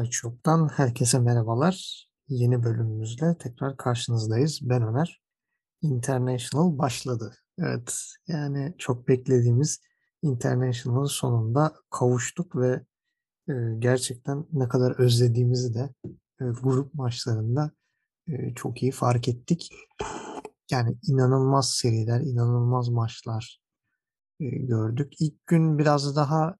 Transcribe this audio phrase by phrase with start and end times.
[0.00, 2.06] Maç Yok'tan herkese merhabalar.
[2.28, 4.58] Yeni bölümümüzle tekrar karşınızdayız.
[4.62, 5.20] Ben Ömer.
[5.82, 7.36] International başladı.
[7.58, 9.80] Evet, yani çok beklediğimiz
[10.22, 12.84] International sonunda kavuştuk ve
[13.48, 15.94] e, gerçekten ne kadar özlediğimizi de
[16.40, 17.70] e, grup maçlarında
[18.28, 19.70] e, çok iyi fark ettik.
[20.70, 23.60] Yani inanılmaz seriler, inanılmaz maçlar
[24.40, 25.12] e, gördük.
[25.20, 26.56] İlk gün biraz daha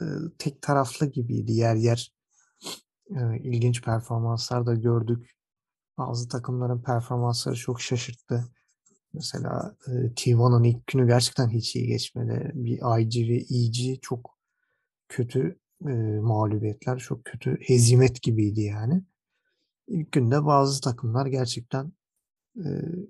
[0.00, 0.04] e,
[0.38, 2.13] tek taraflı gibiydi yer yer.
[3.10, 5.30] E, ilginç performanslar da gördük.
[5.98, 8.44] Bazı takımların performansları çok şaşırttı.
[9.12, 12.50] Mesela e, T1'ın ilk günü gerçekten hiç iyi geçmedi.
[12.54, 14.38] Bir IG ve EG çok
[15.08, 19.02] kötü e, mağlubiyetler, çok kötü hezimet gibiydi yani.
[19.88, 21.92] İlk günde bazı takımlar gerçekten
[22.56, 22.68] e,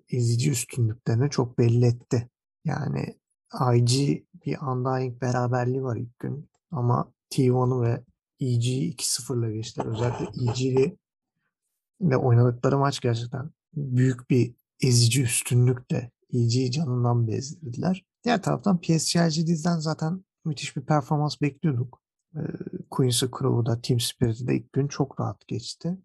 [0.08, 2.30] ezici üstünlüklerini çok belli etti.
[2.64, 3.18] Yani
[3.76, 8.04] IG bir Undying beraberliği var ilk gün ama T1'ı ve
[8.40, 9.86] EG'yi 2-0'la geçtiler.
[9.86, 10.98] Özellikle EG'li
[12.00, 18.04] ve oynadıkları maç gerçekten büyük bir ezici üstünlükle EG'yi canından bezdirdiler.
[18.24, 22.02] Diğer taraftan PSG'den zaten müthiş bir performans bekliyorduk.
[22.36, 22.40] Ee,
[22.90, 25.98] Quincy Crow'u da Team Spirit'i de ilk gün çok rahat geçti.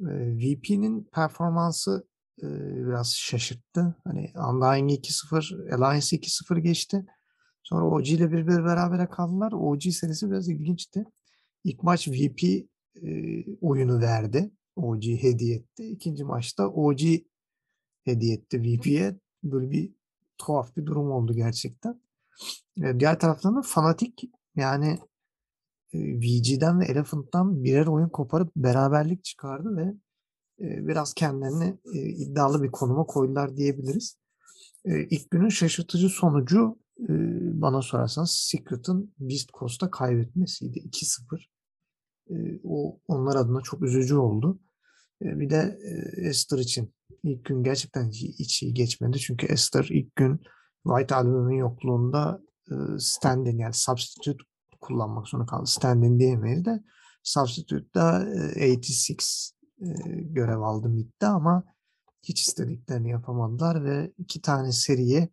[0.00, 2.08] Ee, VP'nin performansı
[2.42, 2.46] e,
[2.86, 3.96] biraz şaşırttı.
[4.04, 7.06] Hani Undying 2-0, Alliance 2-0 geçti.
[7.64, 9.52] Sonra OG ile bir bir berabere kaldılar.
[9.52, 11.04] OG serisi biraz ilginçti.
[11.64, 14.50] İlk maç VP e, oyunu verdi.
[14.76, 15.84] OG hediye etti.
[15.84, 17.00] İkinci maçta OG
[18.04, 19.16] hediye etti VP'ye.
[19.42, 19.92] Böyle bir
[20.38, 22.00] tuhaf bir durum oldu gerçekten.
[22.82, 24.98] E, diğer taraftan da fanatik yani
[25.92, 29.94] e, VG'den ve Elephant'tan birer oyun koparıp beraberlik çıkardı ve
[30.60, 34.16] e, biraz kendilerini e, iddialı bir konuma koydular diyebiliriz.
[34.84, 36.83] E, ilk günün şaşırtıcı sonucu
[37.62, 41.44] bana sorarsanız Secret'ın Beast Coast'a kaybetmesiydi 2-0.
[42.30, 42.34] E,
[42.64, 44.60] o onlar adına çok üzücü oldu.
[45.20, 45.78] Bir de
[46.16, 49.18] Esther için ilk gün gerçekten hiç iyi geçmedi.
[49.18, 50.40] Çünkü Esther ilk gün
[50.82, 52.42] White Album'un yokluğunda
[52.98, 54.44] stand-in yani substitute
[54.80, 55.66] kullanmak zorunda kaldı.
[55.66, 56.82] Stand-in diyemeyiz de
[57.22, 59.86] substitute'da e, 86 e,
[60.22, 61.64] görev aldı midde ama
[62.22, 65.28] hiç istediklerini yapamadılar ve iki tane seriye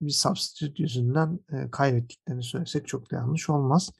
[0.00, 3.90] bir substitute yüzünden e, kaybettiklerini söylesek çok da yanlış olmaz.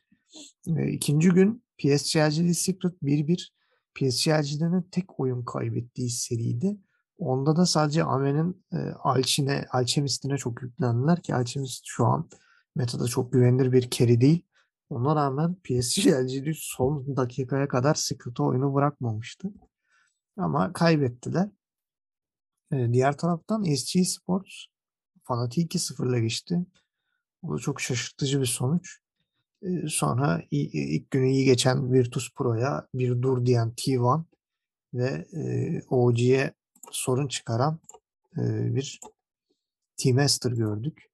[0.66, 3.48] E, ikinci gün PSG'li Secret 1-1
[3.94, 6.76] PSG'den tek oyun kaybettiği seriydi.
[7.18, 12.28] Onda da sadece Amen'in e, Alçin'e, Alchemist'ine çok yüklendiler ki Alchemist şu an
[12.76, 14.44] metada çok güvenilir bir carry değil.
[14.90, 16.08] Ona rağmen PSG
[16.54, 19.48] son dakikaya kadar Secret'ı oyunu bırakmamıştı.
[20.36, 21.48] Ama kaybettiler.
[22.72, 24.54] E, diğer taraftan SG Sports
[25.28, 26.66] Fanatik 2-0'la geçti.
[27.42, 28.98] Bu da çok şaşırtıcı bir sonuç.
[29.62, 34.22] E, sonra ilk günü iyi geçen Virtus Pro'ya bir dur diyen T1
[34.94, 36.52] ve e, OG'ye
[36.90, 37.78] sorun çıkaran
[38.36, 39.00] e, bir
[39.96, 41.10] T-Master gördük.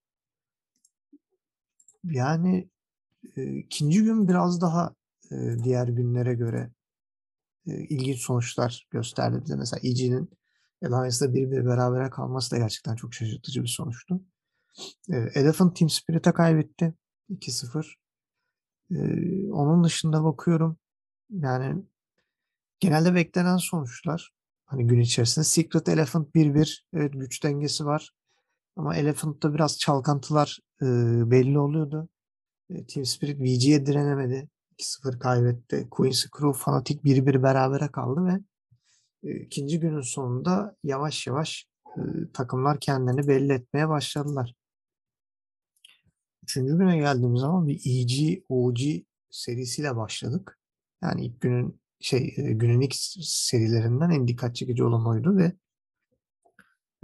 [2.04, 2.68] Yani
[3.36, 4.94] e, ikinci gün biraz daha
[5.64, 6.70] diğer günlere göre
[7.66, 9.54] ilginç sonuçlar gösterdi.
[9.56, 10.30] Mesela EG'nin
[10.86, 14.20] Alliance'da bir bir berabere kalması da gerçekten çok şaşırtıcı bir sonuçtu.
[15.10, 16.94] E, Elephant Team Spirit'e kaybetti.
[17.30, 17.94] 2-0.
[18.90, 18.96] E,
[19.52, 20.76] onun dışında bakıyorum
[21.30, 21.82] yani
[22.80, 24.32] genelde beklenen sonuçlar
[24.66, 28.10] hani gün içerisinde Secret Elephant 1-1 evet güç dengesi var.
[28.76, 30.86] Ama Elephant'ta biraz çalkantılar e,
[31.30, 32.08] belli oluyordu.
[32.70, 34.48] E, Team Spirit VG'ye direnemedi.
[34.78, 35.88] 2-0 kaybetti.
[35.90, 38.40] Queen's Crew Fanatic 1-1 berabere kaldı ve
[39.24, 41.68] ikinci günün sonunda yavaş yavaş
[42.32, 44.54] takımlar kendini belli etmeye başladılar.
[46.42, 48.78] Üçüncü güne geldiğimiz zaman bir EG, OG
[49.30, 50.58] serisiyle başladık.
[51.02, 55.52] Yani ilk günün şey günün ilk serilerinden en dikkat çekici olan oydu ve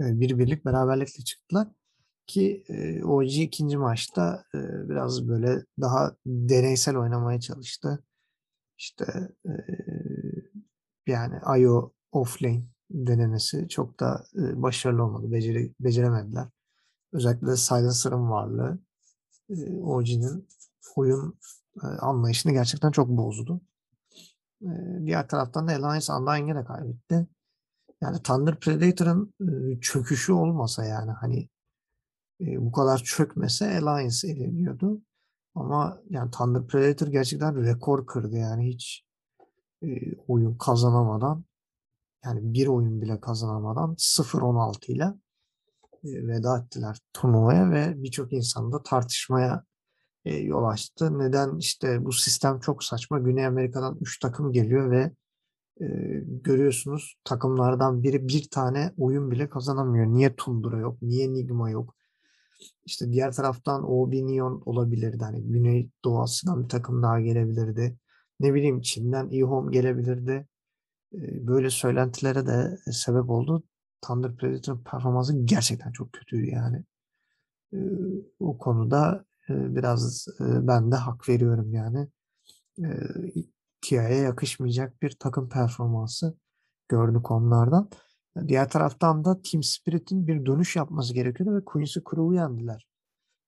[0.01, 1.67] bir birlik beraberlikle çıktılar.
[2.27, 2.63] Ki
[3.03, 4.43] OG ikinci maçta
[4.89, 8.03] biraz böyle daha deneysel oynamaya çalıştı.
[8.77, 9.05] İşte
[11.07, 12.63] yani Ayo offlane
[12.93, 15.31] denemesi çok da e, başarılı olmadı.
[15.31, 16.47] Beceri, beceremediler.
[17.13, 18.79] Özellikle Silencer'ın varlığı
[19.49, 20.47] e, OG'nin
[20.95, 21.39] oyun
[21.83, 23.61] e, anlayışını gerçekten çok bozdu.
[24.61, 24.69] E,
[25.05, 27.27] diğer taraftan da Alliance Undying'e de kaybetti.
[28.01, 29.33] Yani Thunder Predator'ın
[29.81, 31.49] çöküşü olmasa yani hani
[32.39, 35.01] bu kadar çökmese Alliance eleniyordu.
[35.55, 39.05] Ama yani Thunder Predator gerçekten rekor kırdı yani hiç
[40.27, 41.43] oyun kazanamadan
[42.25, 45.03] yani bir oyun bile kazanamadan 0-16 ile
[46.03, 49.63] e, veda ettiler turnuvaya ve birçok insan da tartışmaya
[50.25, 51.19] e, yol açtı.
[51.19, 53.19] Neden işte bu sistem çok saçma.
[53.19, 55.11] Güney Amerika'dan 3 takım geliyor ve
[55.81, 55.87] e,
[56.25, 60.05] görüyorsunuz takımlardan biri bir tane oyun bile kazanamıyor.
[60.05, 61.01] Niye Tundra yok?
[61.01, 61.95] Niye Nigma yok?
[62.85, 65.23] İşte diğer taraftan OB Neon olabilirdi.
[65.23, 67.97] Hani Güney Doğu Asya'dan bir takım daha gelebilirdi.
[68.39, 70.47] Ne bileyim Çin'den eHome gelebilirdi.
[71.13, 73.63] Böyle söylentilere de sebep oldu.
[74.01, 76.83] Thunder Predator'ın performansı gerçekten çok kötüydü yani.
[78.39, 82.07] O konuda biraz ben de hak veriyorum yani.
[83.81, 86.37] TIA'ya yakışmayacak bir takım performansı
[86.89, 87.89] gördük onlardan.
[88.47, 92.87] Diğer taraftan da Team Spirit'in bir dönüş yapması gerekiyordu ve Quincy Crew'u yendiler.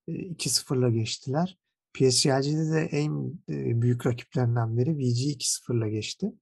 [0.08, 1.58] 2-0'la geçtiler.
[1.94, 3.38] PSG'de de en
[3.82, 6.32] büyük rakiplerinden biri VG 2-0'la geçti.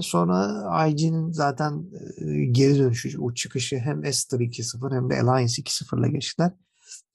[0.00, 1.90] Sonra IG'nin zaten
[2.50, 6.52] geri dönüşü, o çıkışı hem Esther 2-0 hem de Alliance 2-0'la geçtiler.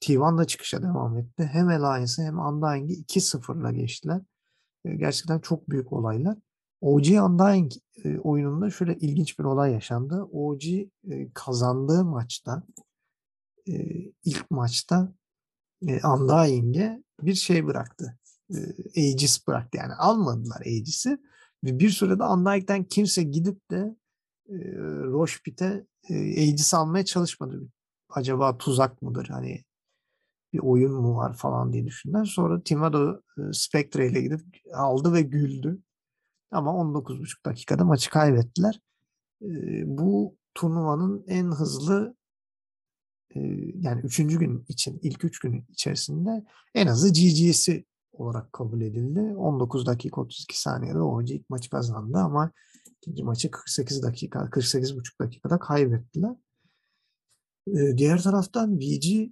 [0.00, 1.50] T1 da çıkışa devam etti.
[1.52, 4.20] Hem Alliance'ı hem Undying'i 2-0'la geçtiler.
[4.96, 6.38] Gerçekten çok büyük olaylar.
[6.80, 7.72] OG Undying
[8.22, 10.22] oyununda şöyle ilginç bir olay yaşandı.
[10.32, 10.62] OG
[11.34, 12.62] kazandığı maçta
[14.24, 15.12] ilk maçta
[15.82, 18.18] Undying'e bir şey bıraktı.
[18.96, 21.18] Aegis bıraktı yani almadılar Aegis'i
[21.64, 23.96] ve bir sürede Undying'den kimse gidip de
[25.04, 27.68] Roşpit'e Aegis almaya çalışmadı.
[28.08, 29.28] Acaba tuzak mıdır?
[29.28, 29.64] Hani
[30.52, 32.24] bir oyun mu var falan diye düşündüler.
[32.24, 33.20] Sonra Timado
[33.52, 34.40] Spectre ile gidip
[34.74, 35.82] aldı ve güldü.
[36.50, 38.80] Ama 19,5 dakikada maçı kaybettiler.
[39.84, 42.16] Bu turnuvanın en hızlı
[43.74, 46.44] yani üçüncü gün için ilk üç gün içerisinde
[46.74, 49.20] en azı GG'si olarak kabul edildi.
[49.20, 52.50] 19 dakika 32 saniyede OG ilk maçı kazandı ama
[52.96, 56.36] ikinci maçı 48 dakika 48,5 dakikada kaybettiler.
[57.96, 59.30] Diğer taraftan VG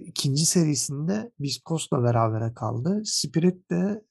[0.00, 3.02] ikinci serisinde Beast Coast'la berabere kaldı.
[3.04, 4.04] Spirit de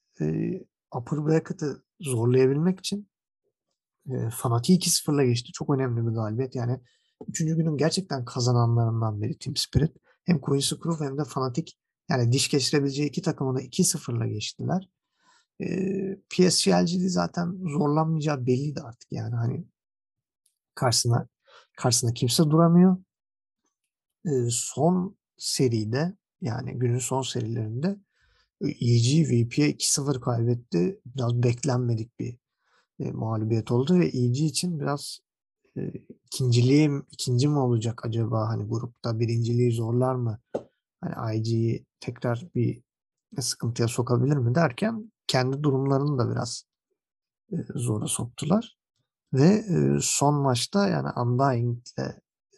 [0.96, 3.08] upper bracket'ı zorlayabilmek için
[4.10, 5.52] e, Fanati 2-0'la geçti.
[5.52, 6.54] Çok önemli bir galibiyet.
[6.54, 6.80] Yani
[7.28, 9.96] üçüncü günün gerçekten kazananlarından biri Team Spirit.
[10.24, 11.72] Hem Queen's Crew hem de Fanatic
[12.10, 14.88] yani diş geçirebileceği iki takımı da 2-0'la geçtiler.
[15.60, 15.66] E,
[16.30, 19.64] PSG'de zaten zorlanmayacağı belliydi artık yani hani
[20.74, 21.28] karşısına
[21.76, 22.96] karşısında kimse duramıyor.
[24.26, 27.96] E, son seride yani günün son serilerinde
[28.62, 31.00] EG VP'ye 2-0 kaybetti.
[31.06, 32.38] Biraz beklenmedik bir
[33.00, 35.20] e, mağlubiyet oldu ve EG için biraz
[35.76, 35.92] e,
[36.24, 40.38] ikinciliği ikinci mi olacak acaba hani grupta birinciliği zorlar mı?
[41.00, 42.82] Hani IG'yi tekrar bir
[43.40, 46.64] sıkıntıya sokabilir mi derken kendi durumlarını da biraz
[47.52, 48.76] e, zora soktular.
[49.32, 51.98] Ve e, son maçta yani Undying'le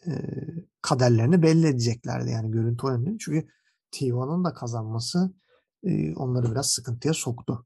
[0.07, 0.11] e,
[0.81, 3.17] kaderlerini belli edeceklerdi yani görüntü oyunu.
[3.17, 3.47] Çünkü
[3.91, 5.33] T1'ın da kazanması
[6.15, 7.65] onları biraz sıkıntıya soktu.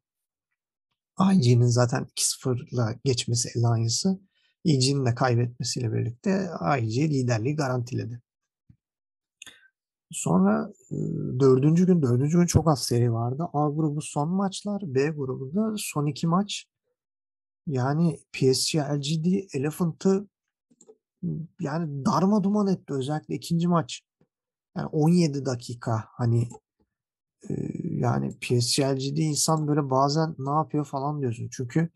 [1.33, 4.19] IG'nin zaten 2-0'la geçmesi Alliance'ı
[4.65, 6.49] EG'nin de kaybetmesiyle birlikte
[6.79, 8.21] IG liderliği garantiledi.
[10.11, 10.73] Sonra
[11.39, 13.47] dördüncü gün, dördüncü gün çok az seri vardı.
[13.53, 16.65] A grubu son maçlar, B grubu da son iki maç.
[17.67, 20.27] Yani PSG LGD Elephant'ı
[21.61, 24.01] yani darma duman etti özellikle ikinci maç.
[24.77, 26.49] Yani 17 dakika hani
[27.49, 31.49] e, yani PSG'de insan böyle bazen ne yapıyor falan diyorsun.
[31.51, 31.89] Çünkü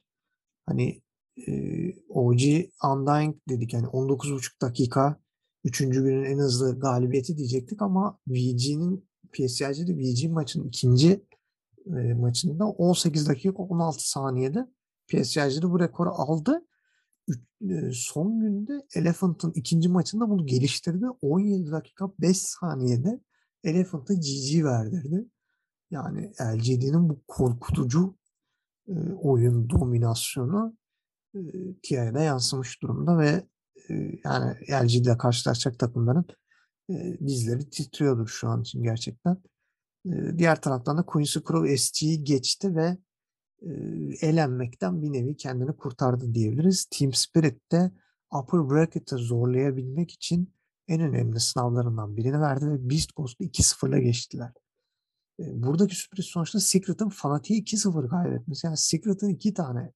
[0.65, 1.01] hani
[1.48, 1.51] e,
[2.10, 2.41] OG
[2.84, 5.20] Undying dedik yani 19,5 dakika
[5.63, 5.80] 3.
[5.80, 11.25] günün en hızlı galibiyeti diyecektik ama VG'nin PSG'de VG maçının ikinci
[11.86, 14.68] e, maçında 18 dakika 16 saniyede
[15.08, 16.65] PSG'de bu rekoru aldı
[17.94, 21.06] son günde Elephant'ın ikinci maçında bunu geliştirdi.
[21.22, 23.20] 17 dakika 5 saniyede
[23.63, 25.25] Elephant'a GG verdirdi.
[25.91, 28.15] Yani LGD'nin bu korkutucu
[29.22, 30.77] oyun dominasyonu
[31.36, 31.39] e,
[31.84, 33.48] TI'de yansımış durumda ve
[34.24, 36.26] yani LGD ile karşılaşacak takımların
[37.28, 39.38] dizleri titriyordur şu an için gerçekten.
[40.38, 42.98] diğer taraftan da Quincy Crow SG'yi geçti ve
[44.22, 46.86] elenmekten bir nevi kendini kurtardı diyebiliriz.
[46.92, 47.92] Team Spirit de
[48.34, 50.54] upper bracket'ı zorlayabilmek için
[50.88, 54.52] en önemli sınavlarından birini verdi ve Beast Coast'u 2-0'la geçtiler.
[55.40, 58.68] Buradaki sürpriz sonuçta Secret'ın Fanatic'i 2-0 kaybetmesi.
[58.68, 59.92] Yani Secret'ın iki tane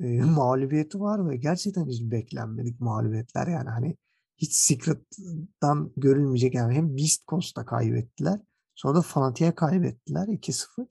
[0.00, 3.46] e, mağlubiyeti var ve gerçekten hiç beklenmedik mağlubiyetler.
[3.46, 3.96] Yani hani
[4.36, 8.40] hiç Secret'dan görülmeyecek yani hem Beast Coast'ta kaybettiler.
[8.74, 10.86] Sonra da Fanatic'e kaybettiler 2-0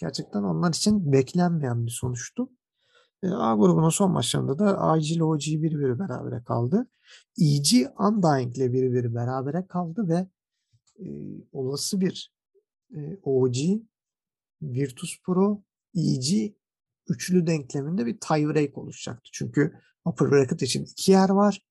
[0.00, 2.50] gerçekten onlar için beklenmeyen bir sonuçtu.
[3.24, 6.90] A grubunun son maçlarında da IG ile OG 1-1 berabere kaldı.
[7.38, 10.28] EG Undying ile 1-1 berabere kaldı ve
[10.98, 11.08] e,
[11.52, 12.32] olası bir
[12.94, 13.56] e, OG,
[14.62, 15.62] Virtus Pro,
[15.94, 16.54] EG
[17.10, 19.30] üçlü denkleminde bir tiebreak oluşacaktı.
[19.32, 19.72] Çünkü
[20.04, 21.62] upper bracket için iki yer var.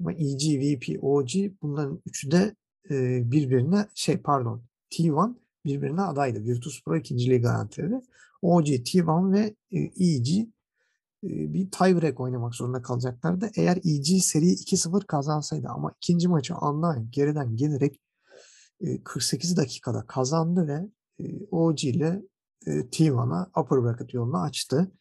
[0.00, 1.30] Ama EG, VP, OG
[1.62, 2.54] bunların üçü de
[2.90, 5.34] e, birbirine şey pardon T1
[5.64, 6.44] birbirine adaydı.
[6.44, 8.00] Virtus Pro ikinciliği garantiledi.
[8.42, 13.50] OG, T1 ve e, EG e, bir tiebreak oynamak zorunda kalacaklardı.
[13.56, 18.00] Eğer EG seri 2-0 kazansaydı ama ikinci maçı anlayın geriden gelerek
[19.04, 20.88] 48 dakikada kazandı ve
[21.50, 22.22] OG ile
[22.66, 24.92] T1'a upper bracket yolunu açtı.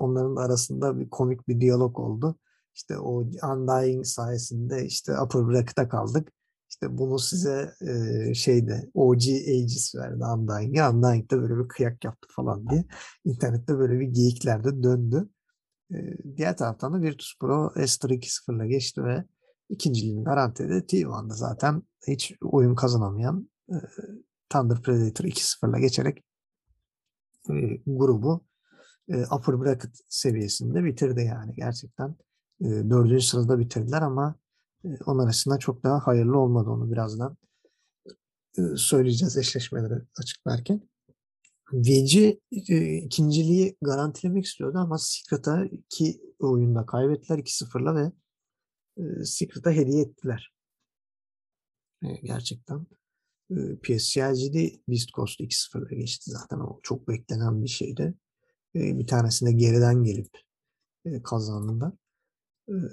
[0.00, 2.38] Onların arasında bir komik bir diyalog oldu.
[2.74, 6.32] İşte o Undying sayesinde işte upper bracket'a kaldık.
[6.70, 10.88] İşte bunu size e, şeyde OG Aegis verdi Undying'e.
[10.88, 12.84] Undying de böyle bir kıyak yaptı falan diye.
[13.24, 15.28] İnternette böyle bir geyikler de döndü.
[15.94, 15.96] E,
[16.36, 19.24] diğer taraftan da Virtus Pro Esther 2-0'la geçti ve
[19.68, 20.86] ikinciliğini garantiledi.
[20.86, 23.74] T1'da zaten hiç oyun kazanamayan e,
[24.48, 26.24] Thunder Predator 2-0'la geçerek
[27.50, 28.44] e, grubu
[29.08, 32.16] e, upper bracket seviyesinde bitirdi yani gerçekten.
[32.60, 34.34] E, dördüncü sırada bitirdiler ama
[34.84, 37.36] e, onlar arasında çok daha hayırlı olmadı onu birazdan
[38.58, 40.80] e, söyleyeceğiz eşleşmeleri açıklarken.
[41.72, 42.16] VG
[42.68, 48.12] e, ikinciliği garantilemek istiyordu ama Secret'a iki oyunda kaybettiler 2-0'la ve
[48.96, 50.52] e, Secret'a hediye ettiler.
[52.02, 52.86] E, gerçekten.
[53.82, 58.14] PSG'de Beast Coast 2-0'la geçti zaten o çok beklenen bir şeydi.
[58.74, 60.28] Bir tanesinde geriden gelip
[61.24, 61.92] kazandılar.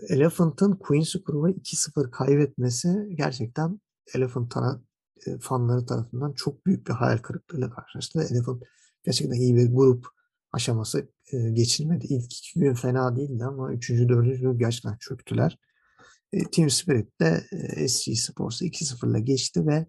[0.09, 3.81] Elephant'ın Queen's Crew'a 2-0 kaybetmesi gerçekten
[4.15, 4.81] Elephant tara-
[5.39, 8.27] fanları tarafından çok büyük bir hayal kırıklığıyla karşılaştı.
[8.31, 8.63] Elephant
[9.03, 10.05] gerçekten iyi bir grup
[10.51, 11.09] aşaması
[11.53, 12.05] geçilmedi.
[12.09, 15.59] İlk iki gün fena değildi ama üçüncü, dördüncü gün gerçekten çöktüler.
[16.51, 17.43] Team Spirit de
[17.87, 19.85] SG Sports'u 2-0'la geçti ve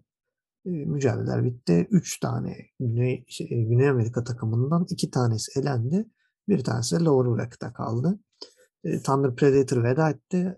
[0.65, 1.87] mücadeleler bitti.
[1.91, 6.05] Üç tane Güney, şey, Güney Amerika takımından iki tanesi elendi.
[6.49, 8.19] Bir tanesi de lower bracket'ta kaldı.
[9.03, 10.57] Thunder Predator veda etti.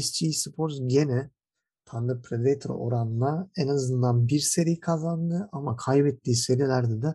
[0.00, 1.30] SG Sports gene
[1.86, 7.14] Thunder Predator oranla en azından bir seri kazandı ama kaybettiği serilerde de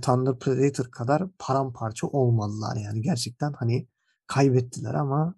[0.00, 3.88] Thunder Predator kadar paramparça olmadılar yani gerçekten hani
[4.26, 5.34] kaybettiler ama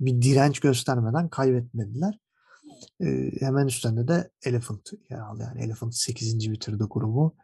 [0.00, 2.20] bir direnç göstermeden kaybetmediler.
[3.00, 5.42] E, hemen üstünde de Elephant yer aldı.
[5.42, 6.52] Yani Elephant 8.
[6.52, 7.36] bitirdi grubu.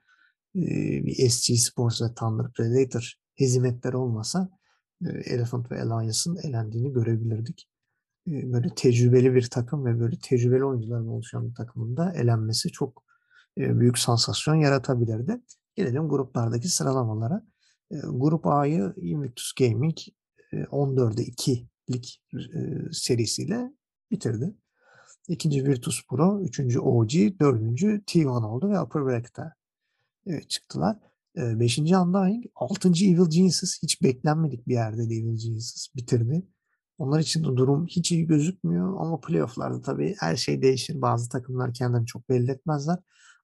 [0.57, 0.61] E,
[1.07, 4.51] bir SG Sports ve Thunder Predator hizmetleri olmasa
[5.05, 7.69] e, Elephant ve Alliance'ın elendiğini görebilirdik.
[8.29, 13.05] E, böyle tecrübeli bir takım ve böyle tecrübeli oyuncuların oluşan bir takımın elenmesi çok
[13.59, 15.41] e, büyük sansasyon yaratabilirdi.
[15.75, 17.47] Gelelim gruplardaki sıralamalara.
[17.91, 19.99] E, Grup A'yı Invictus Gaming
[20.53, 22.39] e, 14'e 2'lik e,
[22.93, 23.73] serisiyle
[24.11, 24.55] bitirdi.
[25.29, 29.55] İkinci Virtus Pro, üçüncü OG, dördüncü T1 oldu ve Upper Bracket'a
[30.27, 30.97] e, çıktılar.
[31.37, 36.47] E, beşinci Undying, altıncı Evil Geniuses hiç beklenmedik bir yerde de Evil Geniuses bitirdi.
[36.99, 41.03] Onlar için de durum hiç iyi gözükmüyor ama playofflarda tabii her şey değişir.
[41.03, 42.99] Bazı takımlar kendini çok belli etmezler.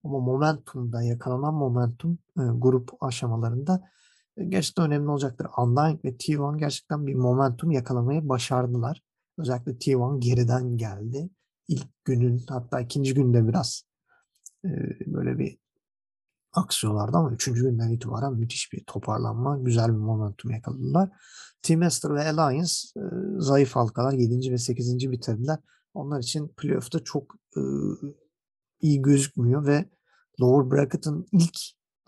[0.05, 3.91] Ama momentumda, yakalanan momentum e, grup aşamalarında
[4.37, 5.47] e, gerçekten önemli olacaktır.
[5.59, 9.03] Undying ve T1 gerçekten bir momentum yakalamayı başardılar.
[9.39, 11.31] Özellikle T1 geriden geldi
[11.69, 13.83] ilk günün hatta ikinci günde biraz
[14.65, 14.69] e,
[15.07, 15.59] böyle bir
[16.53, 21.11] aksıyorlardı ama üçüncü günden itibaren müthiş bir toparlanma, güzel bir momentum yakaladılar.
[21.63, 23.03] Team Esther ve Alliance e,
[23.39, 24.53] zayıf halkalar 7.
[24.53, 25.11] ve 8.
[25.11, 25.59] bitirdiler.
[25.95, 27.61] Onlar için playoff'ta çok e,
[28.81, 29.85] iyi gözükmüyor ve
[30.41, 31.59] lower bracket'ın ilk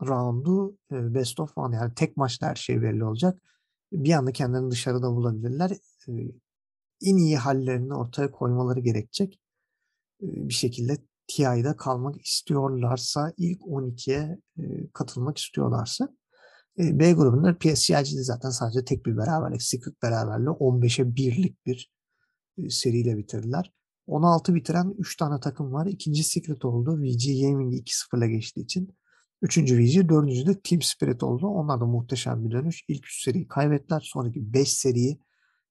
[0.02, 3.42] roundu e, best of one yani tek maçta her şey belli olacak.
[3.92, 5.70] Bir anda kendilerini dışarıda bulabilirler.
[6.08, 6.12] E,
[7.02, 9.40] en iyi hallerini ortaya koymaları gerekecek
[10.20, 10.96] bir şekilde
[11.28, 14.38] TI'de kalmak istiyorlarsa ilk 12'ye
[14.92, 16.08] katılmak istiyorlarsa
[16.78, 21.92] B grubunda PSG'de zaten sadece tek bir beraberlik, Secret beraberliği 15'e 1'lik bir
[22.68, 23.72] seriyle bitirdiler.
[24.06, 25.86] 16 bitiren 3 tane takım var.
[25.86, 27.02] İkinci Secret oldu.
[27.02, 28.96] VG Gaming 2-0'la geçtiği için.
[29.42, 31.46] Üçüncü VG, dördüncü de Team Spirit oldu.
[31.46, 32.84] Onlar da muhteşem bir dönüş.
[32.88, 34.00] İlk 3 seriyi kaybettiler.
[34.04, 35.20] Sonraki 5 seriyi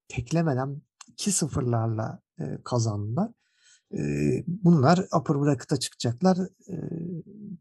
[0.07, 0.81] teklemeden
[1.17, 2.19] 2-0'larla
[2.63, 3.31] kazandılar
[4.47, 6.37] bunlar upper bracket'a çıkacaklar.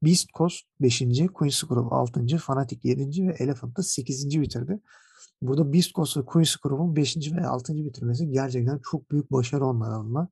[0.03, 1.03] Beast Coast 5.
[1.35, 2.39] Queen's Grove 6.
[2.39, 3.29] Fanatic 7.
[3.29, 4.41] ve Elephant da 8.
[4.41, 4.81] bitirdi.
[5.43, 7.17] Burada Beast Coast ve Queen's Grove'un 5.
[7.33, 7.75] ve 6.
[7.75, 10.29] bitirmesi gerçekten çok büyük başarı onlar adına.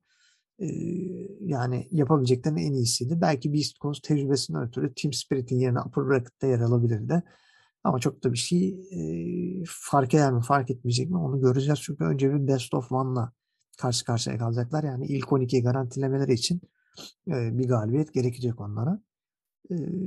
[1.39, 3.21] Yani yapabileceklerinin en iyisiydi.
[3.21, 7.23] Belki Beast Coast tecrübesinden ötürü Team Spirit'in yerine upper bracket'ta yer alabilirdi.
[7.83, 8.89] Ama çok da bir şey
[9.67, 11.79] fark eder mi fark etmeyecek mi onu göreceğiz.
[11.81, 13.31] Çünkü önce bir best of one'la
[13.77, 14.83] karşı karşıya kalacaklar.
[14.83, 16.61] Yani ilk 12'yi garantilemeleri için
[17.27, 19.01] e, bir galibiyet gerekecek onlara.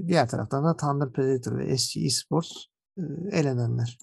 [0.07, 2.53] diğer taraftan da Thunder Predator ve SG Esports
[2.99, 3.99] e, elenenler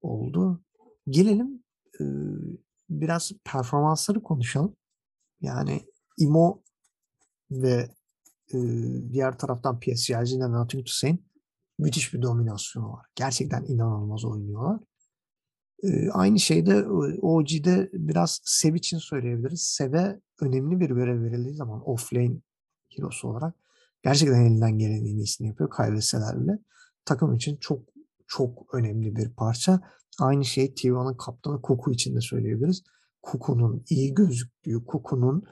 [0.00, 0.64] oldu.
[1.08, 1.64] Gelelim
[2.00, 2.04] e,
[2.90, 4.76] biraz performansları konuşalım.
[5.40, 5.86] Yani
[6.18, 6.62] IMO
[7.50, 7.90] ve
[8.54, 8.58] e,
[9.12, 11.26] diğer taraftan PSG'den Nothing to Say'in
[11.78, 13.06] müthiş bir dominasyonu var.
[13.14, 14.80] Gerçekten inanılmaz oynuyorlar.
[16.12, 16.86] Aynı şeyde
[17.22, 19.62] OG'de biraz Sev için söyleyebiliriz.
[19.62, 22.36] Sev'e önemli bir görev verildiği zaman offlane
[22.88, 23.54] hero'su olarak
[24.02, 26.58] gerçekten elinden gelenin en iyisini yapıyor kaybetseler bile.
[27.04, 27.80] Takım için çok
[28.26, 29.80] çok önemli bir parça.
[30.20, 32.82] Aynı şeyi T1'ın kaptanı Kuku için de söyleyebiliriz.
[33.22, 35.44] Kuku'nun iyi gözüktüğü, Kuku'nun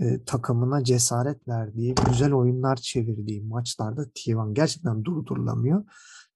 [0.00, 5.84] e, takımına cesaret verdiği, güzel oyunlar çevirdiği maçlarda T1 gerçekten durdurulamıyor.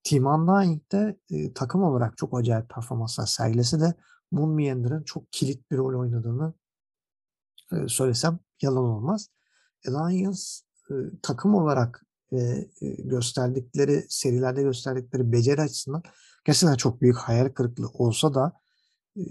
[0.04, 3.94] Team Undying'de e, takım olarak çok acayip performanslar sergilese de
[4.30, 6.54] Moon Meander'ın çok kilit bir rol oynadığını
[7.72, 9.28] e, söylesem yalan olmaz.
[9.88, 10.40] Alliance
[10.90, 16.02] e, takım olarak ve gösterdikleri serilerde gösterdikleri beceri açısından
[16.44, 18.52] gerçekten çok büyük hayal kırıklığı olsa da
[19.16, 19.22] e,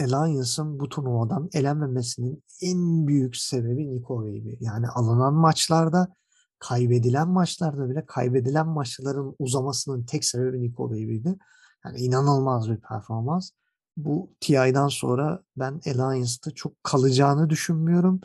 [0.00, 4.54] Alliance'ın bu turnuvadan elenmemesinin en büyük sebebi Nico Baby.
[4.60, 6.14] Yani alınan maçlarda
[6.58, 11.38] kaybedilen maçlarda bile kaybedilen maçların uzamasının tek sebebi Nico Baby'di.
[11.84, 13.50] Yani inanılmaz bir performans.
[13.96, 18.20] Bu TI'den sonra ben Alliance'da çok kalacağını düşünmüyorum.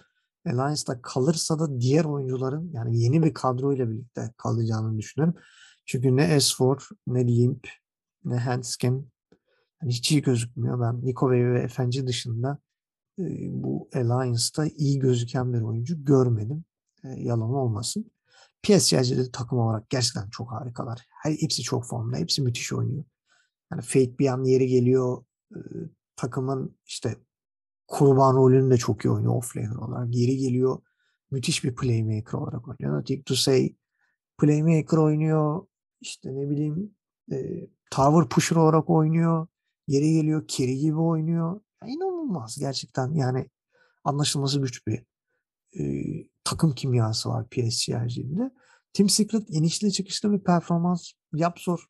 [0.48, 5.36] Alliance'da kalırsa da diğer oyuncuların yani yeni bir kadroyla birlikte kalacağını düşünüyorum.
[5.86, 7.68] Çünkü ne S4, ne Limp,
[8.26, 9.06] ne Handscam
[9.82, 10.82] yani hiç iyi gözükmüyor.
[10.82, 12.58] Ben Nico ve Efenci dışında
[13.20, 13.24] e,
[13.64, 16.64] bu Alliance'da iyi gözüken bir oyuncu görmedim.
[17.04, 18.12] E, yalan olmasın.
[18.64, 21.06] PSG'de takım olarak gerçekten çok harikalar.
[21.10, 22.18] Her, hepsi çok formda.
[22.18, 23.04] Hepsi müthiş oynuyor.
[23.72, 25.24] Yani Fate bir an yeri geliyor.
[25.56, 25.60] E,
[26.16, 27.16] takımın işte
[27.88, 30.14] kurban rolünü de çok iyi oynuyor offlaner olarak.
[30.14, 30.82] Geri geliyor.
[31.32, 33.06] Müthiş bir playmaker olarak oynuyor.
[33.26, 33.76] To say
[34.38, 35.68] playmaker oynuyor.
[36.02, 36.96] İşte ne bileyim
[37.32, 39.48] e, tower pusher olarak oynuyor.
[39.88, 40.48] Geri geliyor.
[40.48, 41.62] Kiri gibi oynuyor.
[41.84, 43.14] Ya inanılmaz gerçekten.
[43.14, 43.50] Yani
[44.04, 45.06] anlaşılması güç bir
[45.80, 45.84] e,
[46.44, 48.52] takım kimyası var PSG'de.
[48.94, 51.86] Team Secret inişli çıkışlı bir performans yap zor.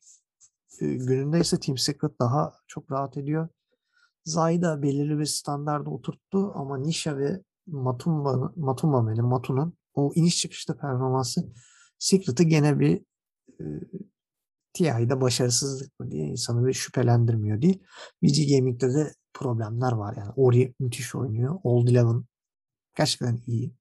[0.80, 3.48] E, gününde ise Team Secret daha çok rahat ediyor.
[4.24, 10.76] Zayda belirli bir standarda oturttu ama Nisha ve Matumba, Matumba benim Matu'nun o iniş çıkışta
[10.76, 11.52] performansı
[11.98, 13.02] Secret'ı gene bir
[13.60, 13.64] e,
[14.72, 17.82] TI'de başarısızlık mı diye insanı bir şüphelendirmiyor değil.
[18.22, 20.30] VG Gaming'de de problemler var yani.
[20.36, 21.58] Ori müthiş oynuyor.
[21.62, 22.24] Old Eleven
[22.96, 23.74] gerçekten iyi.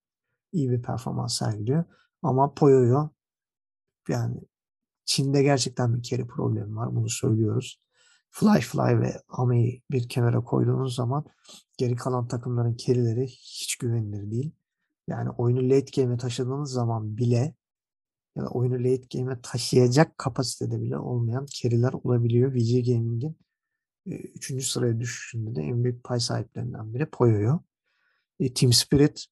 [0.51, 1.83] İyi bir performans sergiliyor.
[2.21, 3.09] Ama Poyo'yu
[4.09, 4.41] yani
[5.05, 6.95] Çin'de gerçekten bir kere problemi var.
[6.95, 7.79] Bunu söylüyoruz.
[8.29, 11.25] Fly Fly ve Ame'yi bir kenara koyduğunuz zaman
[11.77, 14.51] geri kalan takımların kerileri hiç güvenilir değil.
[15.07, 17.55] Yani oyunu late game'e taşıdığınız zaman bile
[18.35, 22.53] ya da oyunu late game'e taşıyacak kapasitede bile olmayan keriler olabiliyor.
[22.53, 23.37] VG Gaming'in
[24.05, 24.51] 3.
[24.51, 27.59] E, sıraya düşüşünde de en büyük pay sahiplerinden biri Poyo'yu.
[28.39, 29.25] E, Team Spirit,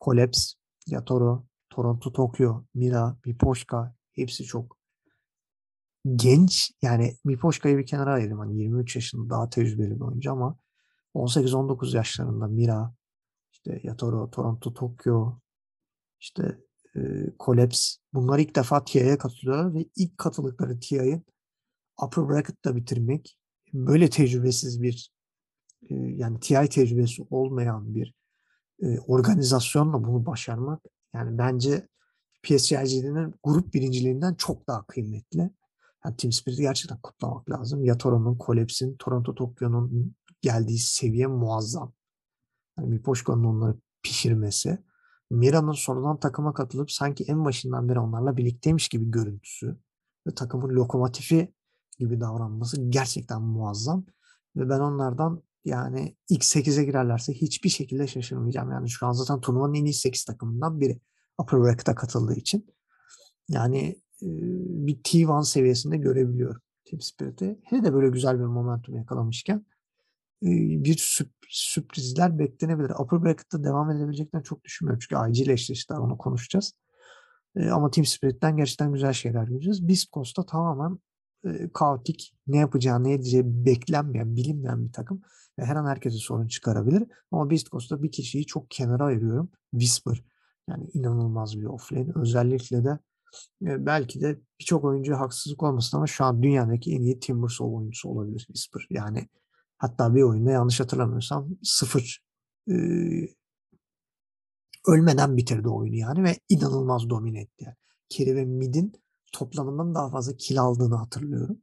[0.00, 0.54] Collapse,
[0.86, 4.76] Yatoro, Toronto Tokyo, Mira, Miposhka hepsi çok
[6.16, 8.38] genç yani Mipoşka'yı bir kenara ayırdım.
[8.38, 10.58] Hani 23 yaşında daha tecrübeli bir oyuncu ama
[11.14, 12.94] 18-19 yaşlarında Mira,
[13.52, 15.38] işte Yatoro, Toronto, Tokyo,
[16.20, 16.58] işte
[16.96, 17.00] e,
[17.40, 21.22] Collapse bunlar ilk defa TIA'ya katılıyorlar ve ilk katıldıkları TIA'yı
[22.02, 23.38] upper bracket'ta bitirmek
[23.72, 25.12] böyle tecrübesiz bir
[25.90, 28.14] e, yani TI tecrübesi olmayan bir
[28.82, 30.82] e, organizasyonla bunu başarmak
[31.14, 31.88] yani bence
[32.42, 35.50] PSG'nin grup birinciliğinden çok daha kıymetli.
[36.04, 37.84] Yani Team Spirit'i gerçekten kutlamak lazım.
[37.84, 41.92] Yatoro'nun, Collapse'in, Toronto Tokyo'nun geldiği seviye muazzam.
[42.78, 44.78] Yani Mipoşko'nun onları pişirmesi.
[45.30, 49.76] Mira'nın sonradan takıma katılıp sanki en başından beri onlarla birlikteymiş gibi görüntüsü
[50.26, 51.54] ve takımın lokomotifi
[51.98, 54.04] gibi davranması gerçekten muazzam.
[54.56, 58.70] Ve ben onlardan yani ilk 8'e girerlerse hiçbir şekilde şaşırmayacağım.
[58.70, 61.00] Yani şu an zaten turnuvanın en iyi 8 takımından biri.
[61.38, 62.66] Upper Bracket'a katıldığı için.
[63.48, 67.60] Yani bir T1 seviyesinde görebiliyorum Team Spirit'i.
[67.64, 69.66] Hele de böyle güzel bir momentum yakalamışken
[70.42, 72.90] bir sürp sürprizler beklenebilir.
[72.90, 74.98] Upper Bracket'ta devam edebileceklerini çok düşünmüyorum.
[75.08, 76.72] Çünkü IG ile eşleştiler onu konuşacağız.
[77.72, 79.88] Ama Team Spirit'ten gerçekten güzel şeyler göreceğiz.
[79.88, 80.98] Beast Coast'ta tamamen
[81.74, 85.22] kaotik, ne yapacağı, ne edeceği beklenmeyen, bilinmeyen bir takım.
[85.58, 87.04] Ve her an herkese sorun çıkarabilir.
[87.32, 89.50] Ama Beast Coast'ta bir kişiyi çok kenara ayırıyorum.
[89.70, 90.24] Whisper.
[90.68, 92.12] Yani inanılmaz bir offlane.
[92.14, 92.98] Özellikle de
[93.60, 98.38] belki de birçok oyuncu haksızlık olmasın ama şu an dünyadaki en iyi Timbersaw oyuncusu olabilir
[98.46, 98.86] Whisper.
[98.90, 99.28] Yani
[99.78, 102.20] hatta bir oyunda yanlış hatırlamıyorsam sıfır
[102.68, 102.74] e,
[104.88, 107.64] ölmeden bitirdi oyunu yani ve inanılmaz domine etti.
[107.64, 107.76] Yani.
[108.10, 108.92] carry ve mid'in
[109.32, 111.62] toplamından daha fazla kill aldığını hatırlıyorum.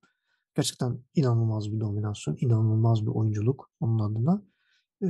[0.56, 4.44] Gerçekten inanılmaz bir dominasyon, inanılmaz bir oyunculuk onun adına.
[5.04, 5.08] E,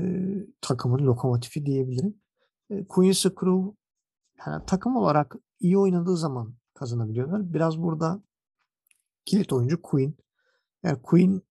[0.62, 2.22] takımın lokomotifi diyebilirim.
[2.70, 3.78] E, Queen's Crew
[4.48, 7.54] yani takım olarak iyi oynadığı zaman kazanabiliyorlar.
[7.54, 8.24] Biraz burada
[9.26, 10.13] kilit oyuncu Queen.
[10.84, 11.41] Yani Queen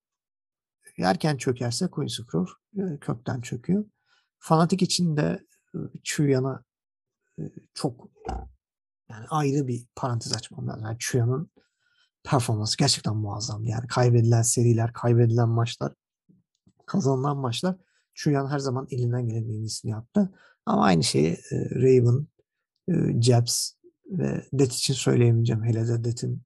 [0.99, 3.85] erken çökerse Queen's Crew e, kökten çöküyor.
[4.39, 6.65] Fanatik için de e, Chuya'na
[7.39, 7.43] e,
[7.75, 8.09] çok
[9.11, 10.85] yani ayrı bir parantez açmam lazım.
[10.85, 11.51] Yani Chuya'nın
[12.25, 13.65] performansı gerçekten muazzam.
[13.65, 15.95] Yani kaybedilen seriler, kaybedilen maçlar,
[16.87, 17.77] kazanılan maçlar
[18.15, 20.33] Chuyan her zaman elinden gelen en iyisini yaptı.
[20.67, 22.27] Ama aynı şeyi Raven,
[23.23, 23.73] Jabs
[24.07, 25.65] ve Det için söyleyemeyeceğim.
[25.65, 26.43] Hele de Det'in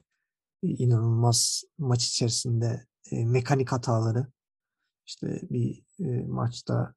[0.63, 4.27] inanılmaz maç içerisinde mekanik hataları.
[5.07, 5.83] İşte bir
[6.27, 6.95] maçta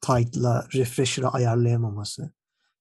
[0.00, 2.32] Tide'la Refresher'ı ayarlayamaması.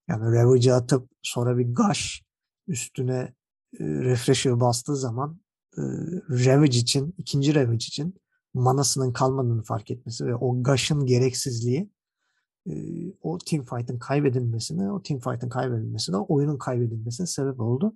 [0.08, 2.24] Yani Ravage'ı atıp sonra bir Gush
[2.68, 3.34] üstüne
[3.80, 5.40] e, Refresher bastığı zaman
[5.78, 5.82] e,
[6.30, 8.16] Ravage için, ikinci Ravage için
[8.54, 11.90] manasının kalmadığını fark etmesi ve o Gush'ın gereksizliği
[12.68, 12.74] e,
[13.22, 17.96] o teamfight'ın kaybedilmesine, o teamfight'ın kaybedilmesine, oyunun kaybedilmesine sebep oldu.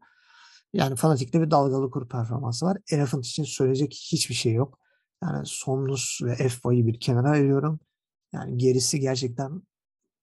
[0.74, 2.78] Yani fanatikte bir dalgalı kur performansı var.
[2.92, 4.80] Elephant için söyleyecek hiçbir şey yok.
[5.24, 7.80] Yani Somnus ve FY'yi bir kenara ayırıyorum.
[8.34, 9.62] Yani gerisi gerçekten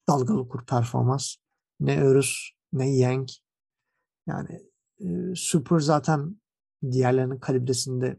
[0.08, 1.36] dalgalı kur performans.
[1.80, 3.28] Ne Örüs ne Yang.
[4.26, 4.60] Yani
[5.00, 6.40] e, Super zaten
[6.90, 8.16] diğerlerinin kalibresinde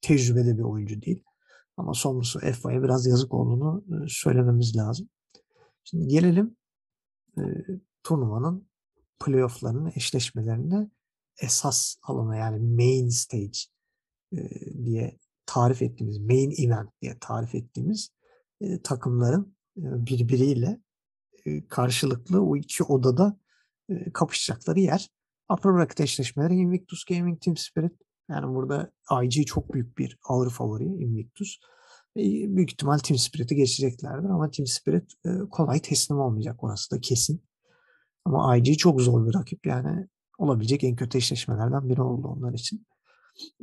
[0.00, 1.24] tecrübeli bir oyuncu değil.
[1.76, 5.08] Ama sonrası FA'ya biraz yazık olduğunu söylememiz lazım.
[5.84, 6.56] Şimdi gelelim
[7.38, 7.42] e,
[8.02, 8.68] turnuvanın
[9.24, 10.90] playofflarının eşleşmelerinde
[11.42, 13.58] esas alana yani main stage
[14.32, 14.38] e,
[14.84, 18.10] diye tarif ettiğimiz, main event diye tarif ettiğimiz
[18.60, 20.80] e, takımların e, birbiriyle
[21.68, 23.38] karşılıklı o iki odada
[23.88, 25.10] e, kapışacakları yer.
[25.64, 27.92] Bracket eşleşmeleri Invictus Gaming Team Spirit.
[28.30, 31.56] Yani burada IG çok büyük bir ağır favori Invictus.
[32.16, 32.22] E,
[32.56, 37.44] büyük ihtimal Team Spirit'i geçeceklerdir ama Team Spirit e, kolay teslim olmayacak orası da kesin.
[38.24, 40.06] Ama IG çok zor bir rakip yani
[40.38, 42.86] olabilecek en kötü eşleşmelerden biri oldu onlar için.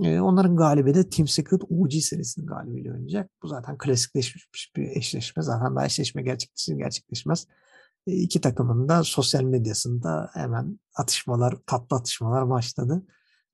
[0.03, 3.31] E, onların galibi de Team Secret OG serisinin galibiyle oynayacak.
[3.43, 5.43] Bu zaten klasikleşmiş bir eşleşme.
[5.43, 7.47] Zaten daha eşleşme gerçekleşir gerçekleşmez.
[8.07, 13.05] E, iki takımın da sosyal medyasında hemen atışmalar, tatlı atışmalar başladı.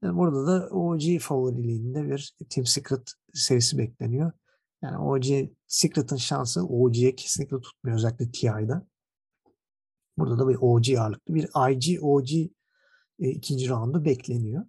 [0.04, 4.32] E, burada da OG favoriliğinde bir Team Secret serisi bekleniyor.
[4.82, 5.26] Yani OG
[5.68, 8.88] Secret'ın şansı OG'ye kesinlikle tutmuyor özellikle TI'da.
[10.18, 12.30] Burada da bir OG ağırlıklı bir IG OG
[13.20, 14.66] e, ikinci roundu bekleniyor.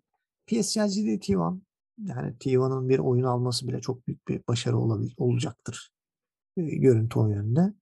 [0.47, 1.61] PSG'de T1
[1.99, 5.93] yani T1'ın bir oyun alması bile çok büyük bir başarı olabil, olacaktır
[6.57, 7.75] e, görüntü oyununda.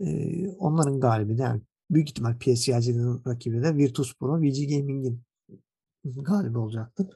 [0.00, 5.22] E, onların galibi de yani büyük ihtimal PSG'nin rakibi de Virtus Pro VG Gaming'in
[6.04, 7.06] galibi olacaktır.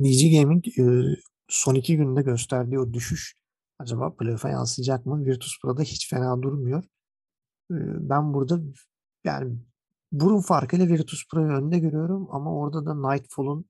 [0.00, 1.16] VG Gaming e,
[1.48, 3.34] son iki günde gösterdiği o düşüş
[3.78, 5.24] acaba playoff'a yansıyacak mı?
[5.26, 6.82] Virtus Pro'da hiç fena durmuyor.
[7.70, 7.76] E,
[8.10, 8.60] ben burada
[9.24, 9.58] yani
[10.12, 13.64] burun farkıyla Virtus Pro'yu önde görüyorum ama orada da Nightfall'un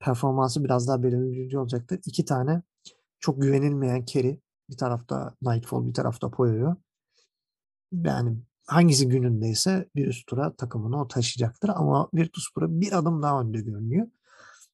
[0.00, 2.00] performansı biraz daha belirleyici olacaktır.
[2.06, 2.62] İki tane
[3.20, 4.40] çok güvenilmeyen carry.
[4.70, 6.76] Bir tarafta Nightfall, bir tarafta Poyo'yu.
[7.92, 11.68] Yani hangisi günündeyse bir üst tura takımını o taşıyacaktır.
[11.68, 14.06] Ama Virtus Pro bir adım daha önde görünüyor.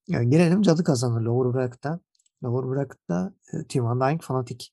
[0.08, 2.00] Yani gelelim cadı kazanır Lower Bracket'ta.
[2.44, 4.66] Lower Bracket'ta e, Team Undying Fanatic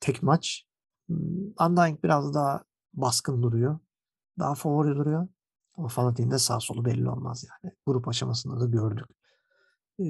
[0.00, 0.64] tek maç.
[1.06, 1.16] Hmm,
[1.60, 3.78] Undying biraz daha baskın duruyor
[4.38, 5.28] daha favori duruyor.
[5.76, 7.74] Ama Fanatik'in de sağ solu belli olmaz yani.
[7.86, 9.06] Grup aşamasında da gördük.
[10.00, 10.04] Ee,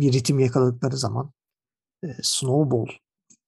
[0.00, 1.32] bir ritim yakaladıkları zaman
[2.04, 2.86] e, snowball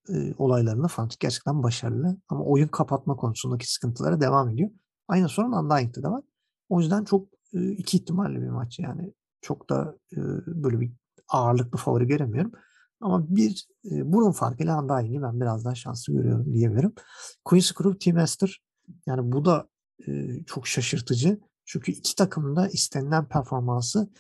[0.08, 2.16] e, olaylarında Fanatik gerçekten başarılı.
[2.28, 4.70] Ama oyun kapatma konusundaki sıkıntılara devam ediyor.
[5.08, 6.24] Aynı sorun Undying'de de var.
[6.68, 9.12] O yüzden çok e, iki ihtimalli bir maç yani.
[9.40, 9.96] Çok da
[10.46, 10.92] böyle bir
[11.28, 12.52] ağırlıklı favori göremiyorum.
[13.00, 16.92] Ama bir burun farkıyla Undying'i ben biraz daha şanslı görüyorum diyebilirim.
[17.44, 18.62] Queen's Crew Team Master
[19.06, 19.68] yani bu da
[20.46, 21.40] çok şaşırtıcı.
[21.64, 24.10] Çünkü iki takım da istenilen performansı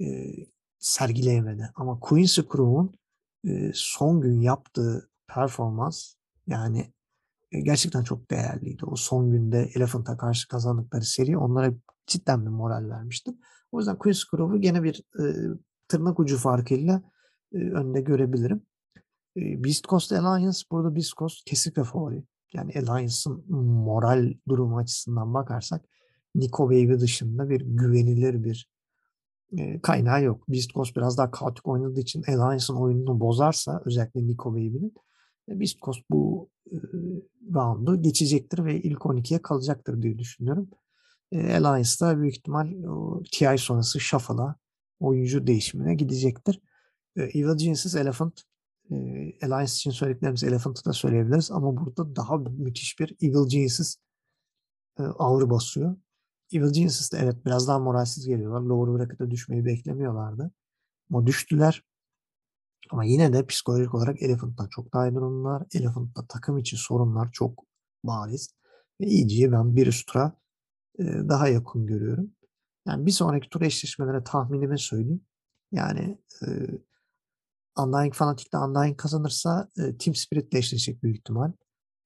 [0.00, 0.06] e,
[0.78, 1.70] sergileyemedi.
[1.74, 2.94] Ama Quincy Crew'un
[3.44, 6.14] e, son gün yaptığı performans
[6.46, 6.92] yani
[7.52, 8.84] e, gerçekten çok değerliydi.
[8.84, 11.72] O son günde Elephant'a karşı kazandıkları seri onlara
[12.06, 13.30] cidden bir moral vermişti.
[13.72, 15.24] O yüzden Quincy Crew'u gene bir e,
[15.88, 17.02] tırnak ucu farkıyla
[17.52, 18.62] e, önde görebilirim.
[19.36, 25.84] E, Beast Coast Alliance burada Beast Coast kesinlikle favori yani Alliance'ın moral durumu açısından bakarsak
[26.34, 28.70] Nico Baby dışında bir güvenilir bir
[29.58, 30.48] e, kaynağı yok.
[30.48, 34.94] Beast Coast biraz daha kaotik oynadığı için Alliance'ın oyununu bozarsa özellikle Nico Baby'nin
[35.48, 36.76] e, Beast Coast bu e,
[37.54, 40.70] roundu geçecektir ve ilk 12'ye kalacaktır diye düşünüyorum.
[41.32, 44.56] E, Alliance'da büyük ihtimal o TI sonrası Shuffle'a
[45.00, 46.60] oyuncu değişimine gidecektir.
[47.16, 48.42] E, Evil Geniuses Elephant
[48.90, 48.94] e,
[49.42, 53.96] Alliance için söylediklerimiz Elephant'ı da söyleyebiliriz ama burada daha müthiş bir Evil Geniuses
[54.98, 55.96] e, ağır basıyor.
[56.52, 58.60] Evil Geniuses de evet biraz daha moralsiz geliyorlar.
[58.60, 60.50] Lower bracket'a düşmeyi beklemiyorlardı.
[61.10, 61.82] Ama düştüler.
[62.90, 65.62] Ama yine de psikolojik olarak Elephant'tan çok daha iyi durumlar.
[65.74, 67.64] Elephant'ta takım içi sorunlar çok
[68.04, 68.50] bariz.
[69.00, 70.32] Ve EG'yi ben bir üst tura
[70.98, 72.30] e, daha yakın görüyorum.
[72.86, 75.20] Yani bir sonraki tur eşleşmelere tahminimi söyleyeyim.
[75.72, 76.46] Yani e,
[77.78, 81.52] Undying Fanatic'te Undying kazanırsa e, Team Spirit'le eşleşecek büyük ihtimal.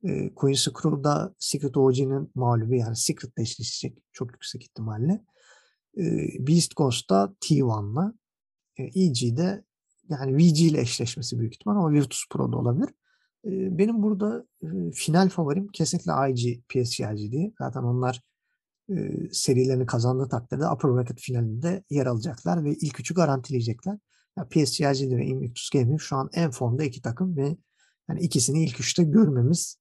[0.04, 5.24] E, Queen's Crew'da Secret OG'nin mağlubu yani Secret'le eşleşecek çok yüksek ihtimalle.
[5.98, 6.02] E,
[6.46, 8.14] Beast Ghost'ta T1'la.
[8.76, 9.64] E, EG'de
[10.10, 12.88] yani VG ile eşleşmesi büyük ihtimal ama Virtus Pro'da olabilir.
[13.44, 17.52] E, benim burada e, final favorim kesinlikle IG PSG diye.
[17.58, 18.22] Zaten onlar
[18.90, 18.94] e,
[19.32, 23.98] serilerini kazandığı takdirde Upper Bracket finalinde yer alacaklar ve ilk üçü garantileyecekler.
[24.38, 24.80] Ya PSG
[25.16, 27.56] ve Invictus Gaming şu an en formda iki takım ve
[28.08, 29.80] yani ikisini ilk üçte görmemiz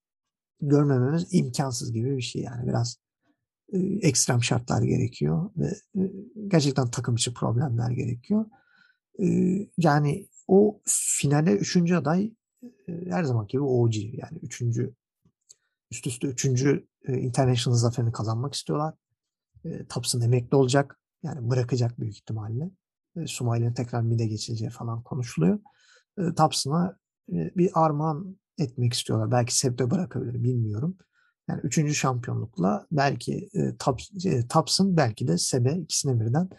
[0.62, 2.98] görmememiz imkansız gibi bir şey yani biraz
[3.74, 5.74] e, ekstrem şartlar gerekiyor ve
[6.48, 8.46] gerçekten takım içi problemler gerekiyor.
[9.24, 9.26] E,
[9.78, 14.94] yani o finale üçüncü aday e, her zaman gibi OG yani üçüncü
[15.92, 18.94] üst üste üçüncü e, international zaferini kazanmak istiyorlar.
[19.66, 22.72] E, Thompson emekli olacak yani bırakacak büyük ihtimalle.
[23.16, 25.60] E, Sumai'nin tekrar mid'e geçileceği falan konuşuluyor.
[26.18, 26.98] E, Thompson'a
[27.32, 29.32] e, bir armağan etmek istiyorlar.
[29.32, 30.98] Belki Seb'de bırakabilir bilmiyorum.
[31.50, 34.10] Yani üçüncü şampiyonlukla belki e, Taps,
[34.50, 36.50] Taps'ın belki de Seb'e ikisine birden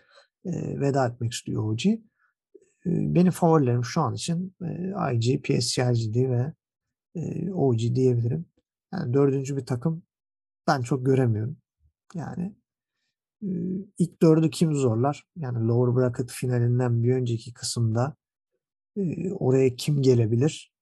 [0.45, 1.81] e, veda etmek istiyor OG.
[2.87, 4.55] Benim favorilerim şu an için
[5.13, 6.53] IG, PSG'di ve
[7.53, 8.47] OG diyebilirim.
[8.93, 10.03] Yani dördüncü bir takım
[10.67, 11.57] ben çok göremiyorum.
[12.15, 12.55] Yani
[13.99, 15.27] ilk dördü kim zorlar?
[15.37, 18.17] Yani lower bracket finalinden bir önceki kısımda
[19.33, 20.73] oraya kim gelebilir?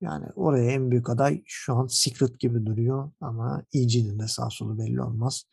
[0.00, 4.78] Yani oraya en büyük aday şu an Secret gibi duruyor ama EG'nin de sağ solu
[4.78, 5.44] belli olmaz.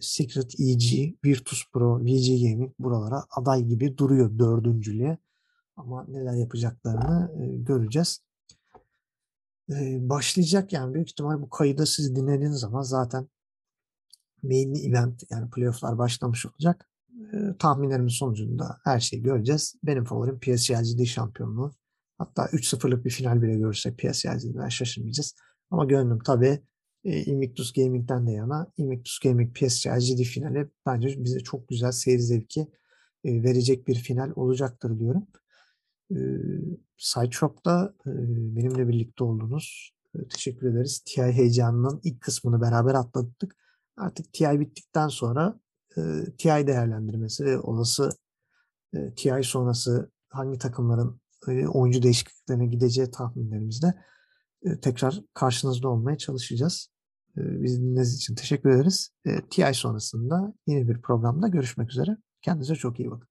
[0.00, 5.18] Secret, EG, Virtus Pro, VG Gaming buralara aday gibi duruyor dördüncülüğe.
[5.76, 7.30] Ama neler yapacaklarını
[7.64, 8.20] göreceğiz.
[9.98, 13.28] Başlayacak yani büyük ihtimal bu kaydı siz dinlediğiniz zaman zaten
[14.42, 16.88] main event yani playofflar başlamış olacak.
[17.58, 19.74] Tahminlerimin sonucunda her şeyi göreceğiz.
[19.84, 21.72] Benim favorim PSG'de şampiyonluğu.
[22.18, 25.34] Hatta 3-0'lık bir final bile görürsek PSG'den şaşırmayacağız.
[25.70, 26.62] Ama gönlüm tabii
[27.04, 28.66] e, Invictus Gaming'den de yana.
[28.76, 32.60] Invictus Gaming PSG finali bence bize çok güzel seyir zevki
[33.24, 35.26] e, verecek bir final olacaktır diyorum.
[36.10, 36.18] E,
[36.96, 38.10] Sideshop'ta e,
[38.56, 39.92] benimle birlikte oldunuz.
[40.14, 41.02] E, teşekkür ederiz.
[41.06, 43.56] TI heyecanının ilk kısmını beraber atlattık.
[43.96, 45.60] Artık TI bittikten sonra
[45.96, 46.00] e,
[46.38, 48.10] TI değerlendirmesi ve olası
[48.94, 53.94] e, TI sonrası hangi takımların e, oyuncu değişikliklerine gideceği tahminlerimizde
[54.82, 56.88] tekrar karşınızda olmaya çalışacağız.
[57.36, 59.10] E, bizi dinlediğiniz için teşekkür ederiz.
[59.50, 62.16] TI sonrasında yeni bir programda görüşmek üzere.
[62.42, 63.29] Kendinize çok iyi bakın.